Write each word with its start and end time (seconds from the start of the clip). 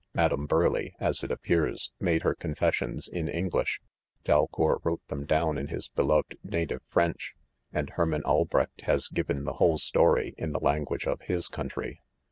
Madame'' 0.15 0.47
Burleigh, 0.47 0.93
as 0.99 1.23
:it 1.23 1.29
appears 1.29 1.91
made 1.99 2.23
her 2.23 2.33
confessions, 2.33 3.07
in 3.07 3.29
English; 3.29 3.79
Dalcour 4.25 4.79
wrote 4.83 5.07
them 5.09 5.27
down.in'his 5.27 5.89
beloved 5.89 6.39
native. 6.43 6.81
French; 6.89 7.35
and 7.71 7.87
Her* 7.91 8.07
man 8.07 8.23
Albrecht 8.23 8.81
has 8.85 9.09
given 9.09 9.43
the 9.43 9.53
whole 9.61 9.77
story 9.77 10.29
s. 10.29 10.33
in 10.39 10.53
7 10.55 10.55
EPILOGUE. 10.55 10.59
221 10.59 10.59
the 10.59 10.65
language 10.67 11.05
of 11.05 11.21
his 11.27 11.47
country 11.47 12.01